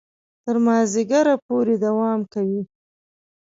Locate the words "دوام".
1.85-2.19